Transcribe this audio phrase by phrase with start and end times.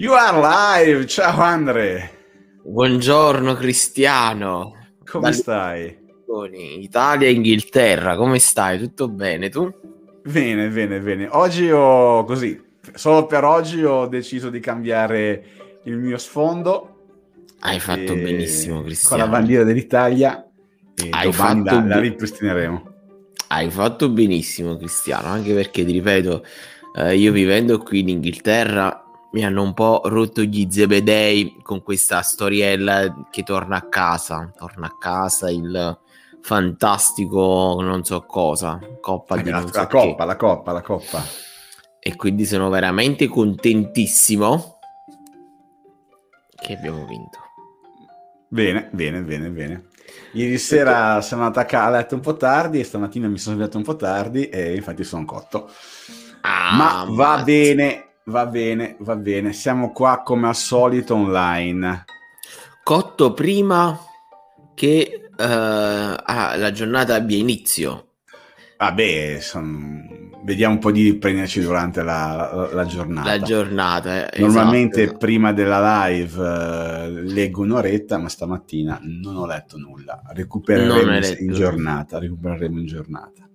[0.00, 1.06] You are live!
[1.06, 2.10] Ciao Andre!
[2.64, 4.74] Buongiorno Cristiano!
[5.04, 5.34] Come Dalle...
[5.34, 5.98] stai?
[6.80, 8.78] Italia e Inghilterra, come stai?
[8.78, 9.70] Tutto bene tu?
[10.24, 11.28] Bene, bene, bene.
[11.30, 12.58] Oggi ho così,
[12.94, 15.44] solo per oggi ho deciso di cambiare
[15.84, 17.08] il mio sfondo.
[17.58, 19.22] Hai fatto benissimo, Cristiano.
[19.22, 20.42] Con la bandiera dell'Italia
[20.94, 22.92] e Hai domani la, la ripristineremo.
[23.48, 26.42] Hai fatto benissimo, Cristiano, anche perché ti ripeto,
[26.96, 32.20] eh, io vivendo qui in Inghilterra mi hanno un po' rotto gli zebedei con questa
[32.22, 35.98] storiella che torna a casa, torna a casa il
[36.42, 41.22] fantastico non so cosa, coppa di la, non so la coppa, la coppa, la coppa.
[41.98, 44.78] E quindi sono veramente contentissimo
[46.56, 47.38] che abbiamo vinto.
[48.48, 49.84] Bene, bene, bene, bene.
[50.32, 53.84] Ieri sera sono andato a letto un po' tardi e stamattina mi sono svegliato un
[53.84, 55.70] po' tardi e infatti sono cotto.
[56.40, 57.44] Ah, Ma va mazza.
[57.44, 59.52] bene, Va bene, va bene.
[59.52, 62.04] Siamo qua come al solito online.
[62.84, 63.98] Cotto prima
[64.74, 68.12] che uh, la giornata abbia inizio.
[68.78, 70.38] Vabbè, son...
[70.44, 73.28] vediamo un po' di riprenderci durante la, la, la giornata.
[73.28, 75.18] La giornata, eh, Normalmente esatto.
[75.18, 80.22] prima della live uh, leggo un'oretta, ma stamattina non ho letto nulla.
[80.32, 82.20] Recupereremo in giornata.
[82.20, 83.48] Recupereremo in giornata.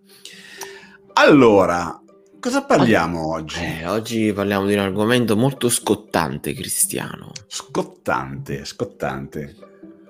[1.14, 2.02] Allora,
[2.46, 3.60] Cosa parliamo oggi?
[3.60, 7.32] Eh, oggi parliamo di un argomento molto scottante, Cristiano.
[7.48, 9.56] Scottante, scottante.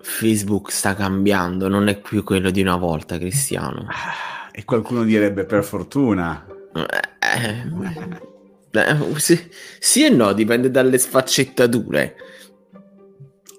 [0.01, 3.87] Facebook sta cambiando, non è più quello di una volta, Cristiano.
[3.87, 6.45] Ah, e qualcuno direbbe per fortuna.
[6.73, 7.63] Eh,
[8.73, 9.49] eh, sì,
[9.79, 12.15] sì, e no, dipende dalle sfaccettature.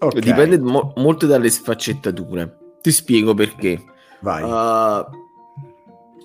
[0.00, 0.20] Okay.
[0.20, 2.58] Dipende mo- molto dalle sfaccettature.
[2.82, 3.82] Ti spiego perché.
[4.20, 4.42] Vai.
[4.42, 4.46] Uh,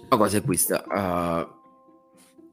[0.09, 0.83] la cosa è questa.
[0.85, 1.59] Uh,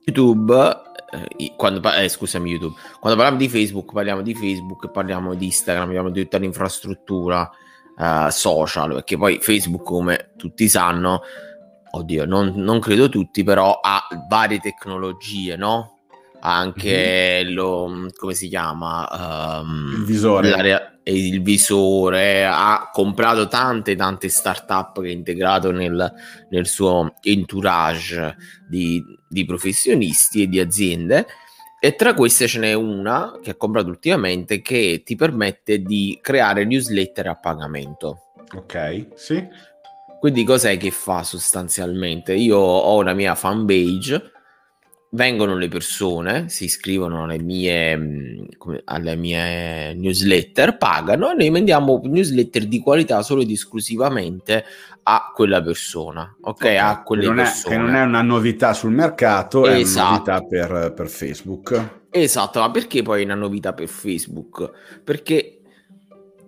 [0.05, 5.47] YouTube, eh, quando, eh, scusami YouTube, quando parliamo di Facebook parliamo di Facebook, parliamo di
[5.47, 7.51] Instagram, parliamo di tutta l'infrastruttura
[7.99, 11.23] eh, social, perché poi Facebook come tutti sanno,
[11.91, 15.99] oddio, non, non credo tutti, però ha varie tecnologie, no?
[16.41, 17.55] anche mm-hmm.
[17.55, 25.09] lo come si chiama um, il visore il visore ha comprato tante tante startup che
[25.09, 26.13] ha integrato nel,
[26.51, 28.37] nel suo entourage
[28.69, 31.27] di, di professionisti e di aziende.
[31.81, 36.65] E tra queste ce n'è una che ha comprato ultimamente che ti permette di creare
[36.65, 38.33] newsletter a pagamento.
[38.55, 39.47] Ok sì.
[40.19, 42.35] Quindi cos'è che fa sostanzialmente?
[42.35, 44.33] Io ho una mia fan page
[45.11, 48.45] vengono le persone, si iscrivono alle mie, mm,
[48.85, 54.65] alle mie newsletter, pagano e noi mandiamo newsletter di qualità solo ed esclusivamente
[55.05, 56.47] a quella persona, ok?
[56.47, 56.77] okay.
[56.77, 57.75] A quelle che non, persone.
[57.75, 59.69] È, che non è una novità sul mercato, esatto.
[59.69, 60.11] è una esatto.
[60.11, 61.97] novità per, per Facebook.
[62.11, 64.71] Esatto, ma perché poi è una novità per Facebook?
[65.03, 65.61] Perché,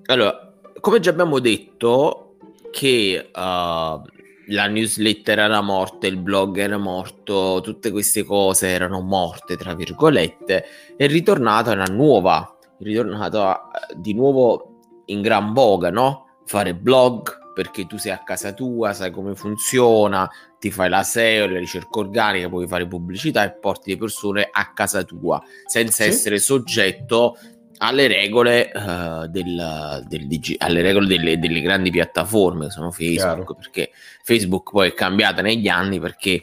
[0.06, 2.36] allora, come già abbiamo detto,
[2.70, 3.30] che...
[3.34, 4.18] Uh,
[4.50, 10.64] la newsletter era morta, il blog era morto, tutte queste cose erano morte, tra virgolette,
[10.96, 16.26] è ritornata una nuova, è ritornata di nuovo in gran voga, no?
[16.44, 20.28] Fare blog perché tu sei a casa tua, sai come funziona,
[20.58, 24.72] ti fai la SEO, la ricerca organica, puoi fare pubblicità e porti le persone a
[24.72, 26.08] casa tua senza sì.
[26.08, 27.36] essere soggetto
[27.82, 33.16] alle regole, uh, del, del DG, alle regole delle, delle, grandi piattaforme che sono Facebook,
[33.16, 33.54] Chiaro.
[33.54, 33.90] perché
[34.22, 36.40] Facebook poi è cambiata negli anni perché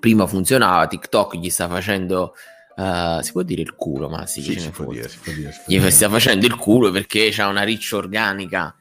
[0.00, 2.34] prima funzionava, TikTok gli sta facendo...
[2.76, 5.52] Uh, si può dire il culo, ma sì, sì si, può dire, si può dire,
[5.52, 5.86] si può dire.
[5.86, 8.74] Gli sta facendo il culo perché c'ha una riccia organica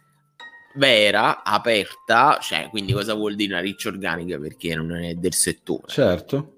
[0.75, 5.83] vera, aperta, cioè quindi cosa vuol dire una riccia organica perché non è del settore.
[5.85, 6.57] Certo.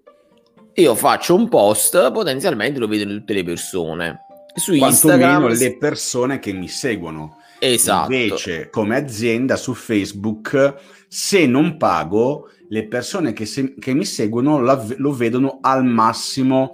[0.75, 4.24] Io faccio un post, potenzialmente lo vedono tutte le persone
[4.55, 7.37] su Instagram le persone che mi seguono.
[7.59, 8.11] Esatto.
[8.13, 10.75] Invece, come azienda su Facebook,
[11.07, 16.73] se non pago, le persone che, se- che mi seguono la- lo vedono al massimo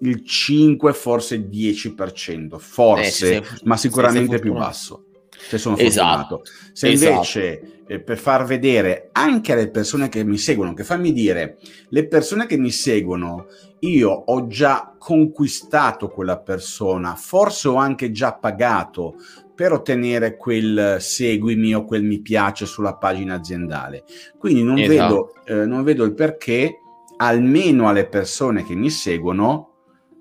[0.00, 5.04] il 5, forse 10%, forse, eh, sei, ma sicuramente più basso.
[5.48, 6.42] Se sono esatto.
[6.72, 7.74] Se invece esatto.
[7.86, 11.58] Eh, per far vedere anche alle persone che mi seguono, che fammi dire,
[11.90, 13.46] le persone che mi seguono
[13.80, 19.16] io ho già conquistato quella persona, forse ho anche già pagato
[19.54, 24.04] per ottenere quel seguimi o quel mi piace sulla pagina aziendale.
[24.38, 25.32] Quindi non, esatto.
[25.44, 26.78] vedo, eh, non vedo il perché,
[27.16, 29.70] almeno alle persone che mi seguono,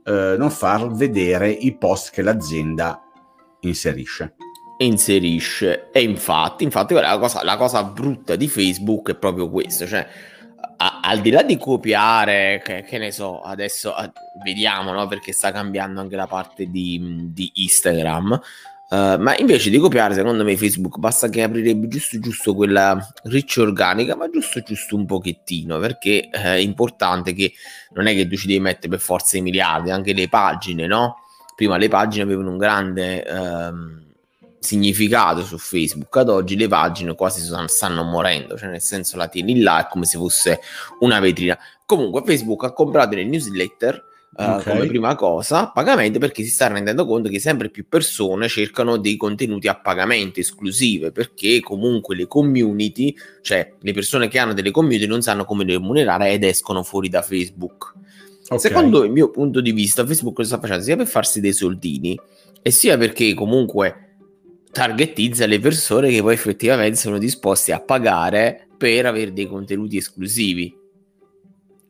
[0.06, 3.02] eh, non far vedere i post che l'azienda
[3.62, 4.36] inserisce.
[4.78, 10.06] Inserisce e infatti, infatti la cosa, la cosa brutta di Facebook è proprio questo, cioè
[10.78, 14.12] a, al di là di copiare, che, che ne so, adesso a,
[14.44, 15.08] vediamo, no?
[15.08, 18.42] Perché sta cambiando anche la parte di, di Instagram.
[18.88, 23.62] Uh, ma invece di copiare, secondo me, Facebook basta che aprirebbe giusto giusto quella riccia
[23.62, 27.54] organica, ma giusto giusto un pochettino, perché uh, è importante che
[27.94, 31.22] non è che tu ci devi mettere per forza i miliardi, anche le pagine, no?
[31.56, 34.05] Prima le pagine avevano un grande uh,
[34.66, 39.62] significato su Facebook, ad oggi le pagine quasi stanno morendo, cioè nel senso la tieni
[39.62, 40.60] là, è come se fosse
[41.00, 41.58] una vetrina.
[41.86, 44.04] Comunque Facebook ha comprato le newsletter
[44.38, 44.74] uh, okay.
[44.74, 48.98] come prima cosa a pagamento perché si sta rendendo conto che sempre più persone cercano
[48.98, 54.72] dei contenuti a pagamento esclusive perché comunque le community, cioè le persone che hanno delle
[54.72, 57.94] community non sanno come remunerare ed escono fuori da Facebook.
[58.46, 58.60] Okay.
[58.60, 62.20] Secondo il mio punto di vista, Facebook lo sta facendo sia per farsi dei soldini
[62.62, 64.15] e sia perché comunque
[64.76, 70.84] targetizza le persone che poi effettivamente sono disposti a pagare per avere dei contenuti esclusivi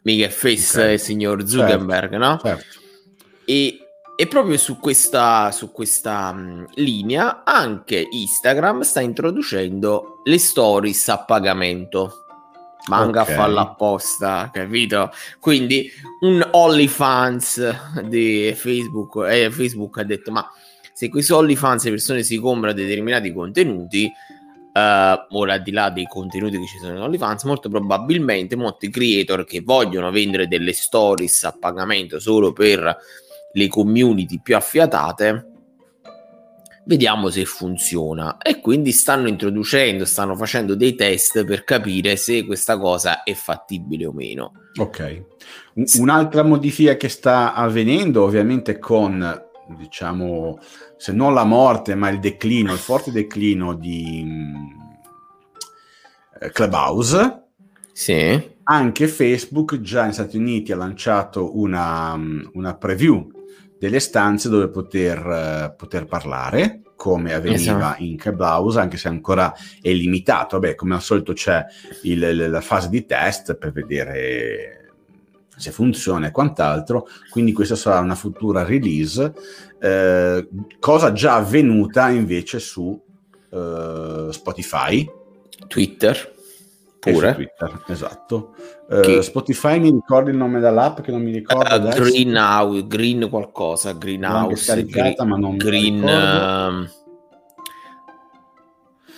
[0.05, 0.93] mica Face okay.
[0.93, 2.39] il signor Zuckerberg, certo, no?
[2.41, 2.79] Certo.
[3.45, 3.79] E,
[4.15, 11.23] e, proprio su questa, su questa mh, linea anche Instagram sta introducendo le stories a
[11.23, 12.21] pagamento.
[12.87, 13.33] Manga okay.
[13.33, 15.11] a farla apposta, capito?
[15.39, 15.89] Quindi
[16.19, 20.47] un OnlyFans di Facebook, eh, Facebook ha detto ma
[20.95, 24.09] se quei OnlyFans le persone si comprano determinati contenuti,
[24.75, 28.89] Uh, ora al di là dei contenuti che ci sono in OnlyFans, molto probabilmente molti
[28.89, 32.97] creator che vogliono vendere delle stories a pagamento solo per
[33.53, 35.47] le community più affiatate,
[36.83, 38.37] vediamo se funziona.
[38.37, 44.07] E quindi stanno introducendo, stanno facendo dei test per capire se questa cosa è fattibile
[44.07, 44.51] o meno.
[44.77, 45.23] Ok.
[45.99, 50.59] Un'altra modifica che sta avvenendo, ovviamente con diciamo,
[50.97, 54.25] se non la morte, ma il declino, il forte declino di
[56.39, 57.43] uh, Clubhouse.
[57.91, 58.53] Sì.
[58.63, 62.19] Anche Facebook già negli Stati Uniti ha lanciato una,
[62.53, 63.31] una preview
[63.77, 68.03] delle stanze dove poter, uh, poter parlare come avveniva esatto.
[68.03, 70.59] in Clubhouse, anche se ancora è limitato.
[70.59, 71.63] Vabbè, come al solito c'è
[72.03, 74.74] il, la fase di test per vedere
[75.55, 79.33] se funziona e quant'altro, quindi questa sarà una futura release,
[79.79, 80.47] eh,
[80.79, 82.99] cosa già avvenuta invece su
[83.51, 85.09] eh, Spotify.
[85.67, 86.33] Twitter.
[86.99, 87.35] Pure.
[87.35, 88.55] Twitter, esatto.
[88.89, 92.01] Uh, Spotify mi ricordi il nome dell'app che non mi ricordo uh, adesso.
[92.01, 96.87] Greenhouse, Green qualcosa, Greenhouse, Green, ma non Green, uh,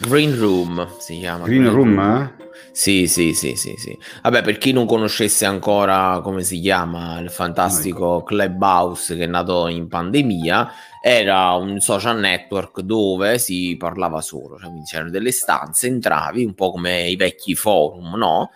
[0.05, 1.45] Green Room si chiama.
[1.45, 2.33] Green, Green Room, Room.
[2.71, 3.97] Sì, sì, sì, sì, sì.
[4.21, 9.67] Vabbè, per chi non conoscesse ancora come si chiama il fantastico Clubhouse che è nato
[9.67, 10.71] in pandemia,
[11.01, 16.71] era un social network dove si parlava solo, cioè c'erano delle stanze, entravi un po'
[16.71, 18.51] come i vecchi forum, no?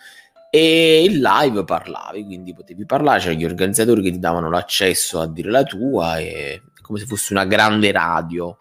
[0.49, 5.27] E in live parlavi, quindi potevi parlare, c'erano gli organizzatori che ti davano l'accesso a
[5.27, 8.57] dire la tua, e come se fosse una grande radio.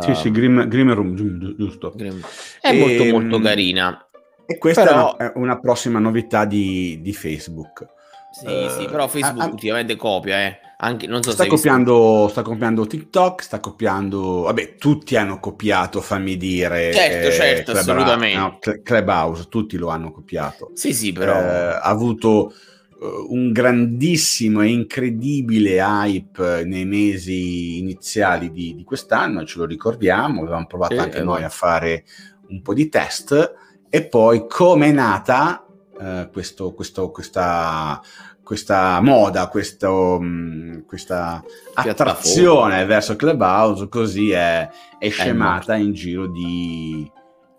[0.00, 1.14] Sì, uh, sì, Grim, Grim Room,
[1.56, 1.92] giusto.
[1.94, 2.20] Grim.
[2.60, 4.09] È e, molto molto ehm, carina.
[4.50, 5.16] E questa però...
[5.16, 7.86] è una prossima novità di, di Facebook.
[8.32, 10.58] Sì, uh, sì, però Facebook uh, ultimamente copia, eh.
[10.78, 14.42] Anche, non so sta, copiando, sta copiando TikTok, sta copiando...
[14.42, 16.92] Vabbè, tutti hanno copiato, fammi dire.
[16.92, 18.38] Certo, eh, certo, Club assolutamente.
[18.38, 20.72] No, Clubhouse, tutti lo hanno copiato.
[20.74, 21.38] Sì, sì, però...
[21.38, 22.52] Eh, ha avuto
[22.98, 30.40] uh, un grandissimo e incredibile hype nei mesi iniziali di, di quest'anno, ce lo ricordiamo,
[30.40, 32.04] avevamo provato anche eh, noi a fare
[32.48, 35.66] un po' di test e poi come è nata
[36.00, 38.00] eh, questo, questo, questa,
[38.42, 41.42] questa moda, questo, mh, mm, questa
[41.74, 44.68] attrazione verso Clubhouse, così è,
[44.98, 47.10] è scemata in giro di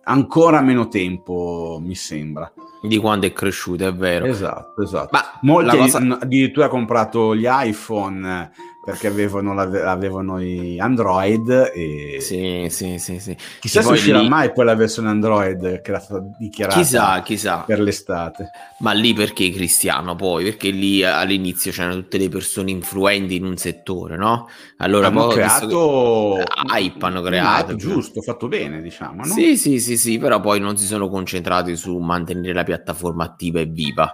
[0.03, 2.51] ancora meno tempo, mi sembra.
[2.81, 4.25] Di quando è cresciuta, è vero.
[4.25, 5.09] Esatto, esatto.
[5.11, 5.99] Ma Molti cosa...
[5.99, 8.51] addirittura hanno comprato gli iPhone
[8.83, 13.37] perché avevano, avevano i Android e sì, sì, sì, sì.
[13.59, 14.27] chissà se uscirà lì...
[14.27, 17.57] mai poi la versione Android che era stata dichiarata chissà, chissà.
[17.59, 20.45] per l'estate ma lì perché Cristiano poi?
[20.45, 24.47] perché lì all'inizio c'erano tutte le persone influenti in un settore no?
[24.77, 26.73] allora hanno creato che...
[26.73, 29.31] hype hanno creato hype, giusto, fatto bene diciamo no?
[29.31, 33.59] sì, sì, sì, sì, però poi non si sono concentrati su mantenere la piattaforma attiva
[33.59, 34.11] e viva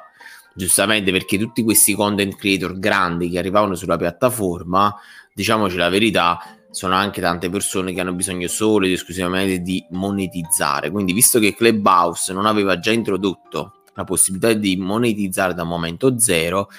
[0.58, 4.94] giustamente perché tutti questi content creator grandi che arrivavano sulla piattaforma,
[5.34, 6.40] diciamoci la verità,
[6.72, 10.90] sono anche tante persone che hanno bisogno solo ed esclusivamente di monetizzare.
[10.90, 16.70] Quindi, visto che Clubhouse non aveva già introdotto la possibilità di monetizzare da momento zero,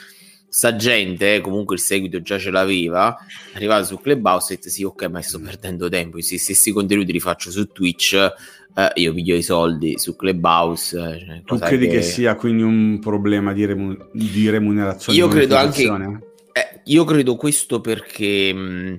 [0.49, 3.17] sta gente, eh, comunque il seguito già ce l'aveva,
[3.55, 7.21] arrivata su Clubhouse e detto sì, ok, ma sto perdendo tempo, se stessi contenuti li
[7.21, 10.97] faccio su Twitch, eh, io piglio i soldi su Clubhouse.
[10.97, 11.97] Eh, cioè, tu credi che...
[11.97, 12.03] che...
[12.03, 15.19] sia quindi un problema di, remun- di remunerazione?
[15.19, 15.83] Io credo anche...
[15.83, 18.53] Eh, io credo questo perché...
[18.53, 18.99] Mh,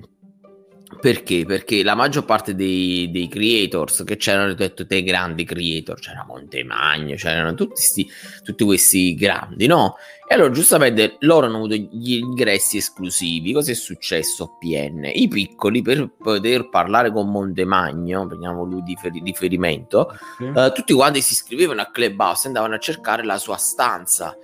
[1.00, 1.44] perché?
[1.44, 7.14] Perché la maggior parte dei, dei creators che c'erano, detto dei grandi creator, c'era Montemagno,
[7.16, 8.08] c'erano tutti, sti,
[8.42, 9.96] tutti questi grandi, no?
[10.28, 13.52] E allora giustamente loro hanno avuto gli ingressi esclusivi.
[13.52, 15.10] Cosa è successo a PN?
[15.12, 20.66] I piccoli per poter parlare con Montemagno, prendiamo lui di riferimento, okay.
[20.66, 24.36] eh, tutti quanti si iscrivevano a Clubhouse e andavano a cercare la sua stanza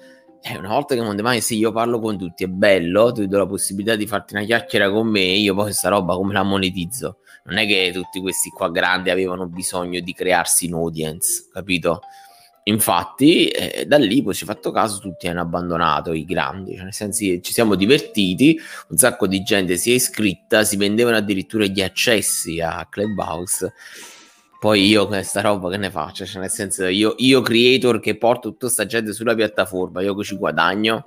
[0.43, 3.47] eh, una volta che Mondemai, sì, io parlo con tutti, è bello, ti do la
[3.47, 7.19] possibilità di farti una chiacchiera con me, io poi questa roba come la monetizzo?
[7.45, 12.01] Non è che tutti questi qua grandi avevano bisogno di crearsi un audience, capito?
[12.65, 16.83] Infatti, eh, da lì poi ci ha fatto caso, tutti hanno abbandonato i grandi, cioè
[16.83, 21.65] nel senso ci siamo divertiti, un sacco di gente si è iscritta, si vendevano addirittura
[21.67, 23.73] gli accessi a Clubhouse
[24.59, 26.25] poi io questa roba che ne faccio?
[26.25, 30.25] Cioè, nel senso, io, io creator che porto tutta questa gente sulla piattaforma, io che
[30.25, 31.05] ci guadagno,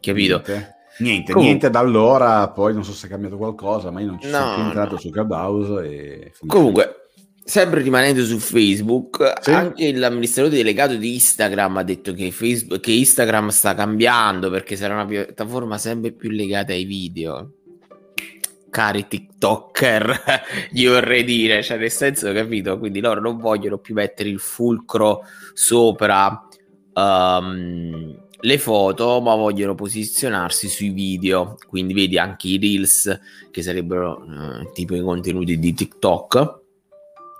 [0.00, 0.42] capito?
[0.46, 4.20] Niente, niente, niente, da allora, poi non so se è cambiato qualcosa, ma io non
[4.20, 4.98] ci no, sono più entrato no.
[4.98, 6.32] su Clubhouse e...
[6.46, 6.94] Comunque,
[7.42, 9.50] Sempre rimanendo su Facebook, sì.
[9.50, 14.94] anche l'amministratore delegato di Instagram ha detto che, Facebook, che Instagram sta cambiando perché sarà
[14.94, 17.54] una piattaforma sempre più legata ai video
[18.70, 20.22] cari TikToker,
[20.70, 22.78] gli vorrei dire, cioè nel senso, capito?
[22.78, 26.46] Quindi loro non vogliono più mettere il fulcro sopra
[26.94, 31.56] um, le foto, ma vogliono posizionarsi sui video.
[31.68, 36.58] Quindi vedi anche i reels, che sarebbero uh, tipo i contenuti di TikTok,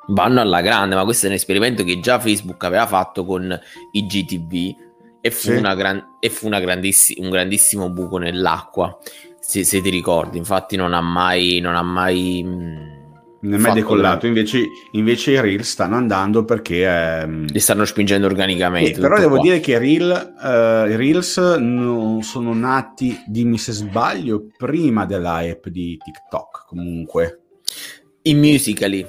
[0.08, 3.58] vanno alla grande, ma questo è un esperimento che già Facebook aveva fatto con
[3.92, 4.88] i GTV
[5.22, 5.60] e fu, sì.
[5.60, 8.98] gran- e fu grandiss- un grandissimo buco nell'acqua
[9.40, 11.60] se, se, ti ricordi, infatti non ha mai...
[11.60, 12.98] Non ha mai mm,
[13.42, 16.86] non è mai decollato, invece, invece, i reel stanno andando perché...
[16.86, 17.46] Ehm...
[17.46, 18.98] Li stanno spingendo organicamente.
[18.98, 19.42] Eh, però devo qua.
[19.42, 25.70] dire che i, reel, uh, i reels non sono nati, dimmi se sbaglio, prima dell'hype
[25.70, 27.40] di TikTok comunque.
[28.22, 29.06] I musicali.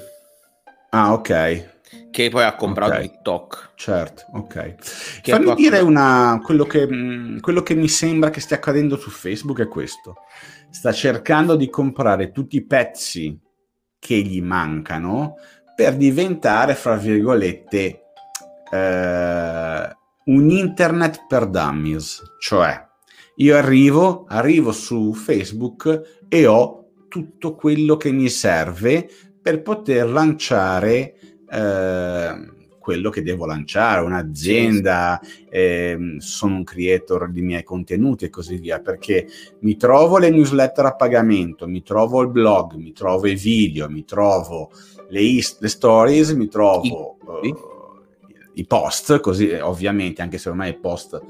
[0.92, 1.80] Ah, ok
[2.12, 3.10] che poi ha comprato okay.
[3.10, 3.72] TikTok.
[3.76, 4.76] Certo, ok.
[5.22, 9.10] Che Fammi dire una, quello, che, mm, quello che mi sembra che stia accadendo su
[9.10, 10.16] Facebook è questo.
[10.70, 13.40] Sta cercando di comprare tutti i pezzi
[14.00, 15.36] che gli mancano
[15.76, 18.02] per diventare, fra virgolette,
[18.72, 19.96] eh,
[20.26, 22.22] un internet per dummies.
[22.40, 22.88] Cioè,
[23.36, 29.10] io arrivo, arrivo su Facebook e ho tutto quello che mi serve
[29.42, 31.16] per poter lanciare
[31.52, 38.58] Ehm, quello che devo lanciare, un'azienda, eh, sono un creator di miei contenuti e così
[38.58, 39.28] via, perché
[39.60, 44.04] mi trovo le newsletter a pagamento, mi trovo il blog, mi trovo i video, mi
[44.04, 44.72] trovo
[45.10, 47.58] le, ist- le stories, mi trovo I, uh,
[48.54, 51.22] i post, così ovviamente, anche se ormai i post...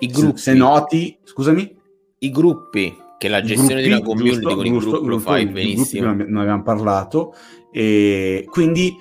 [0.00, 0.38] I gruppi.
[0.38, 1.74] Se, noti, scusami?
[2.18, 6.14] I gruppi, che la gestione gruppi, una community giusto, con i gruppi lo fai benissimo.
[6.14, 7.34] Gruppi, ne abbiamo parlato,
[7.72, 8.94] e quindi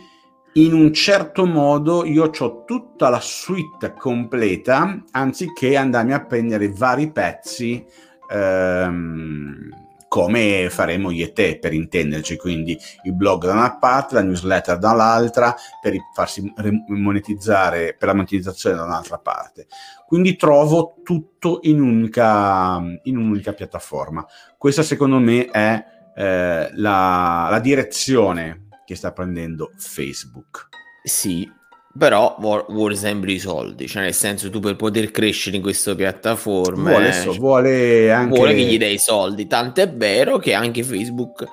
[0.57, 7.11] in un certo modo io ho tutta la suite completa anziché andarmi a prendere vari
[7.11, 7.85] pezzi
[8.31, 9.69] ehm,
[10.07, 12.37] come faremo io e te per intenderci.
[12.37, 16.51] Quindi il blog da una parte la newsletter dall'altra per farsi
[16.87, 19.67] monetizzare per la monetizzazione da un'altra parte.
[20.07, 24.25] Quindi trovo tutto in un'unica, in un'unica piattaforma.
[24.57, 25.83] Questa secondo me è
[26.15, 30.69] eh, la, la direzione che sta prendendo Facebook.
[31.03, 31.51] Sì,
[31.97, 36.91] però vuole sempre i soldi, cioè nel senso tu per poter crescere in queste piattaforme
[36.91, 40.83] vuole, so, vuole anche vuole che gli dai i soldi, tanto è vero che anche
[40.83, 41.45] Facebook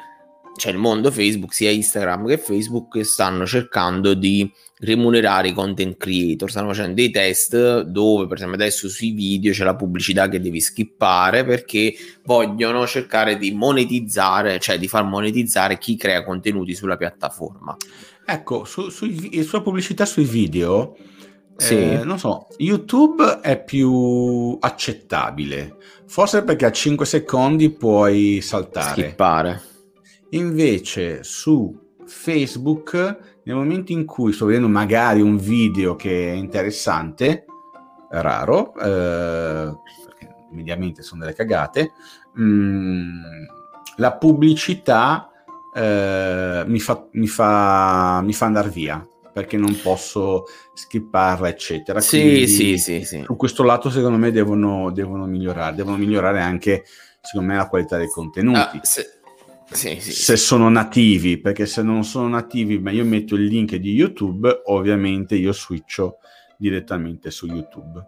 [0.56, 6.50] cioè il mondo Facebook, sia Instagram che Facebook, stanno cercando di remunerare i content creator,
[6.50, 10.60] stanno facendo dei test dove per esempio adesso sui video c'è la pubblicità che devi
[10.60, 11.94] skippare perché
[12.24, 17.76] vogliono cercare di monetizzare, cioè di far monetizzare chi crea contenuti sulla piattaforma.
[18.26, 19.06] Ecco, su, su,
[19.42, 20.96] sulla pubblicità sui video,
[21.56, 21.76] sì.
[21.76, 29.02] Eh, non so, YouTube è più accettabile, forse perché a 5 secondi puoi saltare.
[29.02, 29.62] Skippare
[30.34, 31.76] Invece su
[32.06, 32.94] Facebook,
[33.44, 37.44] nel momento in cui sto vedendo magari un video che è interessante,
[38.10, 39.72] raro, eh,
[40.04, 41.92] perché mediamente sono delle cagate,
[42.34, 43.22] mh, mm,
[43.96, 45.30] la pubblicità
[45.72, 49.06] eh, mi, fa, mi, fa, mi fa andare via.
[49.32, 52.00] perché non posso skipparla, eccetera.
[52.00, 53.22] Sì, Quindi, sì, sì, sì.
[53.24, 55.74] Su questo lato, secondo me, devono, devono migliorare.
[55.74, 56.84] Devono migliorare anche,
[57.20, 58.58] secondo me, la qualità dei contenuti.
[58.58, 59.22] Ah, se...
[59.70, 63.74] Sì, sì, se sono nativi, perché se non sono nativi, ma io metto il link
[63.76, 66.18] di YouTube, ovviamente io switcho
[66.56, 68.04] direttamente su YouTube.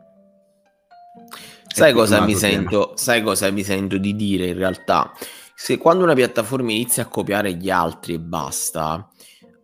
[1.66, 5.12] Sai cosa, mi sento, sai cosa mi sento di dire in realtà?
[5.54, 9.08] Se quando una piattaforma inizia a copiare gli altri e basta,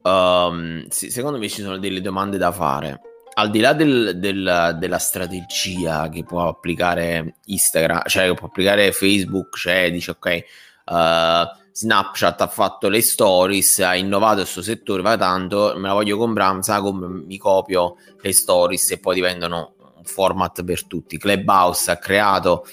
[0.03, 3.01] um, sì, secondo me ci sono delle domande da fare.
[3.35, 8.93] Al di là del, del, della strategia che può applicare Instagram, cioè che può applicare
[8.93, 10.45] Facebook, cioè dice ok,
[10.87, 16.19] uh, Snapchat ha fatto le stories, ha innovato questo settore, va tanto, me la voglio
[16.19, 21.17] comprare, sa come mi copio le stories e poi diventano un format per tutti.
[21.17, 22.67] Clubhouse ha creato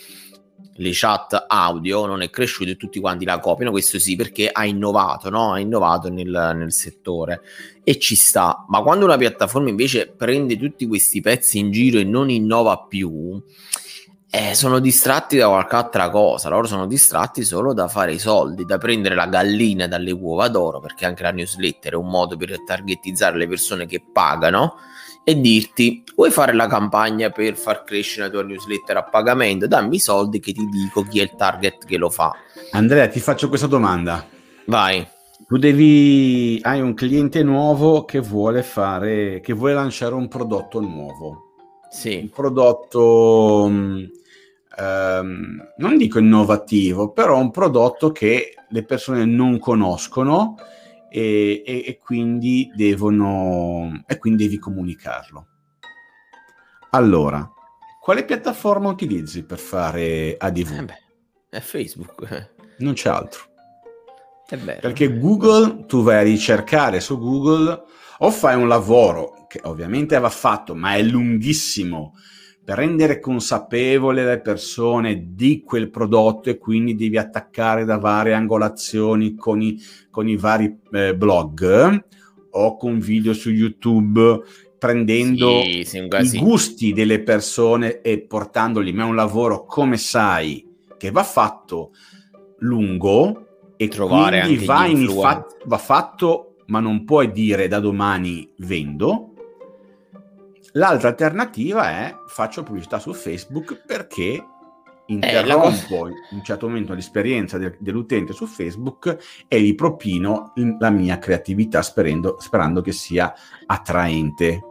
[0.80, 4.66] le chat audio, non è cresciuto e tutti quanti la copiano, questo sì perché ha
[4.66, 5.54] innovato, no?
[5.54, 7.42] ha innovato nel, nel settore
[7.84, 12.04] e ci sta, ma quando una piattaforma invece prende tutti questi pezzi in giro e
[12.04, 13.42] non innova più,
[14.32, 16.50] eh, sono distratti da qualche altra cosa.
[16.50, 20.80] Loro sono distratti solo da fare i soldi, da prendere la gallina dalle uova d'oro,
[20.80, 24.76] perché anche la newsletter è un modo per targetizzare le persone che pagano
[25.24, 29.68] e dirti vuoi fare la campagna per far crescere la tua newsletter a pagamento?
[29.68, 32.36] Dammi i soldi che ti dico chi è il target che lo fa.
[32.72, 34.26] Andrea ti faccio questa domanda.
[34.66, 35.06] Vai.
[35.48, 41.49] Tu devi hai un cliente nuovo che vuole fare che vuole lanciare un prodotto nuovo
[41.90, 44.04] sì un prodotto mm,
[44.78, 50.56] ehm, non dico innovativo, però un prodotto che le persone non conoscono
[51.10, 55.48] e, e, e, quindi devono e quindi devi comunicarlo.
[56.92, 57.52] Allora,
[58.02, 60.72] quale piattaforma utilizzi per fare ADV?
[60.72, 61.02] Eh beh,
[61.50, 62.58] è Facebook.
[62.80, 63.42] Non c'è altro.
[64.48, 67.84] Perché Google, tu vai a ricercare su Google
[68.20, 72.14] o fai un lavoro che ovviamente va fatto, ma è lunghissimo
[72.64, 79.34] per rendere consapevole le persone di quel prodotto e quindi devi attaccare da varie angolazioni
[79.34, 82.06] con i, con i vari eh, blog
[82.52, 84.42] o con video su YouTube
[84.78, 90.64] prendendo sì, sì, i gusti delle persone e portandoli, ma è un lavoro come sai
[90.96, 91.92] che va fatto
[92.60, 93.48] lungo
[93.78, 99.34] e trovare quindi va, in fa- va fatto ma non puoi dire da domani vendo
[100.74, 104.46] L'altra alternativa è faccio pubblicità su Facebook perché
[105.08, 110.90] interrompo eh, in un certo momento l'esperienza de- dell'utente su Facebook e gli propino la
[110.90, 113.34] mia creatività sperando, sperando che sia
[113.66, 114.62] attraente.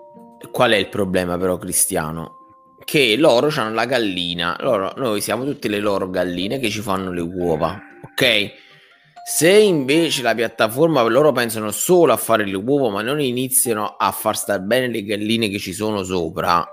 [0.50, 2.37] Qual è il problema però Cristiano?
[2.84, 7.11] Che loro hanno la gallina, loro, noi siamo tutte le loro galline che ci fanno
[7.11, 8.67] le uova, ok?
[9.31, 14.11] Se invece la piattaforma loro pensano solo a fare le uova, ma non iniziano a
[14.11, 16.67] far star bene le galline che ci sono sopra,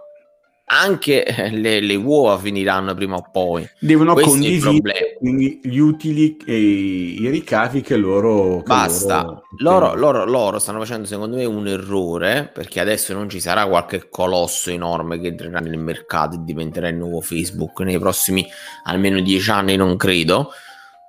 [0.67, 3.69] anche le, le uova finiranno prima o poi.
[3.77, 8.59] Devono Questo condividere quindi gli utili e i ricavi che loro.
[8.59, 13.27] Che Basta, loro, loro, loro, loro, stanno facendo secondo me un errore perché adesso non
[13.27, 17.99] ci sarà qualche colosso enorme che entrerà nel mercato e diventerà il nuovo Facebook nei
[17.99, 18.47] prossimi
[18.85, 20.51] almeno dieci anni, non credo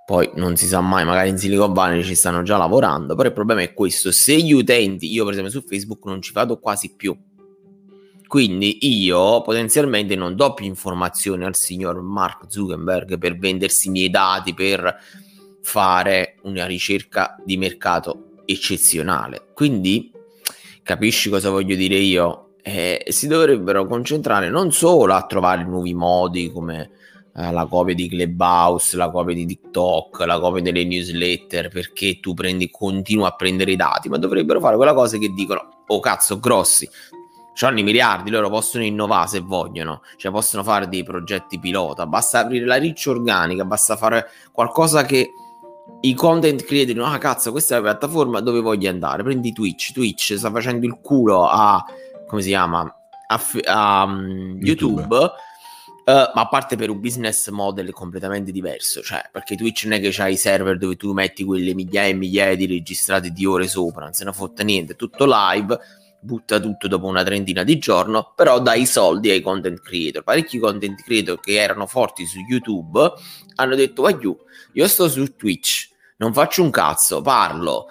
[0.07, 3.35] poi non si sa mai, magari in Silicon Valley ci stanno già lavorando, però il
[3.35, 6.95] problema è questo, se gli utenti, io per esempio su Facebook non ci vado quasi
[6.95, 7.19] più,
[8.29, 14.09] quindi io potenzialmente non do più informazioni al signor Mark Zuckerberg per vendersi i miei
[14.09, 14.97] dati, per
[15.63, 19.49] fare una ricerca di mercato eccezionale.
[19.55, 20.13] Quindi
[20.85, 22.51] capisci cosa voglio dire io?
[22.63, 26.91] Eh, si dovrebbero concentrare non solo a trovare nuovi modi come
[27.39, 32.33] eh, la copia di Clubhouse, la copia di TikTok, la copia delle newsletter, perché tu
[32.33, 36.39] prendi, continui a prendere i dati, ma dovrebbero fare quella cosa che dicono, oh cazzo,
[36.41, 36.89] grossi,
[37.61, 42.41] hanno i miliardi, loro possono innovare se vogliono, cioè possono fare dei progetti pilota, basta
[42.41, 45.31] aprire la riccia organica, basta fare qualcosa che
[46.01, 49.93] i content creator dicono, ah cazzo, questa è la piattaforma dove voglio andare, prendi Twitch,
[49.93, 51.85] Twitch sta facendo il culo a,
[52.27, 52.81] come si chiama,
[53.29, 55.01] a, a um, YouTube.
[55.03, 55.33] YouTube
[56.07, 60.11] ma a parte per un business model completamente diverso, cioè perché Twitch non è che
[60.13, 64.05] c'hai i server dove tu metti quelle migliaia e migliaia di registrati di ore sopra,
[64.05, 65.77] non se ne fotte niente, tutto live,
[66.21, 70.23] butta tutto dopo una trentina di giorni, però dai soldi ai content creator.
[70.23, 73.13] Parecchi content creator che erano forti su YouTube
[73.57, 74.17] hanno detto, vai
[74.75, 75.89] io sto su Twitch,
[76.19, 77.87] non faccio un cazzo, parlo,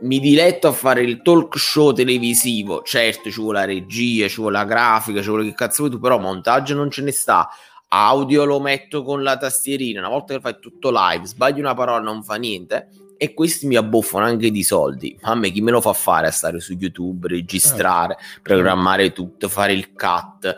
[0.00, 2.82] mi diletto a fare il talk show televisivo.
[2.82, 6.00] Certo, ci vuole la regia, ci vuole la grafica, ci vuole che cazzo vuoi tu,
[6.00, 7.48] però montaggio non ce ne sta.
[7.88, 10.00] Audio lo metto con la tastierina.
[10.00, 12.88] Una volta che fai tutto live, sbagli una parola, non fa niente.
[13.22, 15.14] e questi mi abbuffano anche di soldi.
[15.20, 18.40] Ma a me chi me lo fa fare a stare su YouTube, registrare, eh.
[18.40, 20.56] programmare tutto, fare il cut?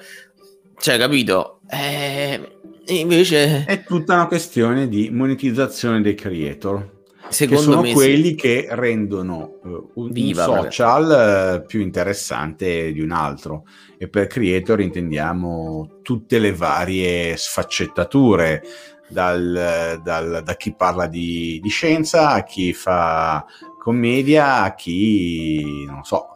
[0.79, 1.59] Cioè, capito?
[1.69, 3.65] Eh, invece...
[3.65, 7.02] È tutta una questione di monetizzazione dei creator.
[7.29, 8.35] Secondo che sono me quelli sì.
[8.35, 13.65] che rendono uh, un, Viva, un, social uh, più interessante di un altro
[13.97, 18.63] e per creator intendiamo tutte le varie sfaccettature
[19.09, 23.45] dal, dal, da chi parla di, di, scienza a chi fa
[23.79, 26.29] commedia a chi non so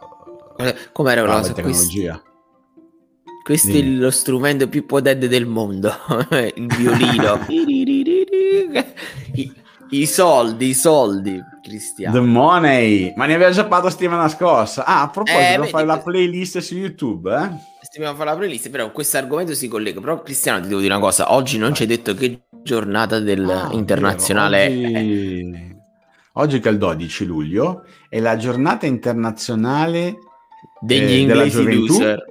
[0.93, 2.21] com'era una cosa tecnologia
[3.43, 3.97] questo Dimmi.
[3.97, 5.93] è lo strumento più potente del mondo
[6.55, 7.47] il violino
[9.91, 12.15] I, soldi i soldi Cristiano.
[12.15, 13.13] The money.
[13.17, 14.85] Ma ne aveva già parlato settimana scorsa.
[14.85, 17.75] Ah a proposito eh, devo fare la playlist su youtube eh?
[17.93, 20.01] Dobbiamo fare la playlist, però questo argomento si collega.
[20.01, 24.65] Però Cristiano ti devo dire una cosa, oggi non ci hai detto che giornata dell'internazionale
[24.65, 25.77] ah, oggi...
[26.35, 27.85] oggi che è il 12 luglio.
[28.09, 30.17] È la giornata internazionale
[30.81, 32.25] degli eh, inglesi loser.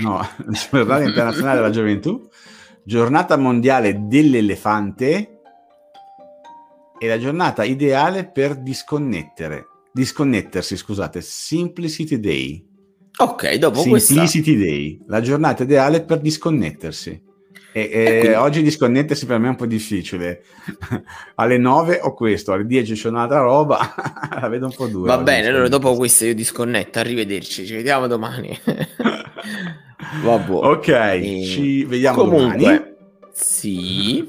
[0.00, 0.26] No,
[0.70, 2.28] giornata internazionale della gioventù,
[2.82, 5.33] giornata mondiale dell'elefante
[7.04, 9.66] e la giornata ideale per disconnettere.
[9.92, 12.66] Disconnettersi, scusate, Simplicity Day.
[13.18, 14.70] Ok, dopo Simplicity questa...
[14.70, 17.22] Day, la giornata ideale per disconnettersi.
[17.72, 18.36] E, e quindi...
[18.36, 20.44] oggi disconnettersi per me è un po' difficile.
[21.36, 23.94] alle 9 ho questo, alle 10 c'è un'altra roba,
[24.40, 25.16] la vedo un po' dura.
[25.16, 28.58] Va bene, allora dopo questo io disconnetto, arrivederci, ci vediamo domani.
[30.24, 30.52] Vabbè.
[30.52, 31.42] Ok, e...
[31.44, 32.82] ci vediamo Comunque, domani.
[33.32, 34.26] Sì.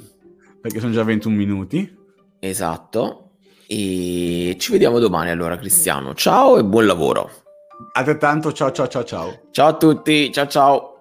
[0.60, 2.04] Perché sono già 21 minuti.
[2.48, 3.32] Esatto.
[3.68, 6.14] E ci vediamo domani allora Cristiano.
[6.14, 7.30] Ciao e buon lavoro.
[7.94, 9.40] Altrettanto, ciao ciao ciao ciao.
[9.52, 10.95] Ciao a tutti, ciao ciao.